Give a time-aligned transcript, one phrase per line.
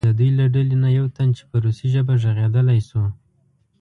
[0.07, 3.03] د دوی له ډلې نه یو تن چې په روسي ژبه غږېدلی شو.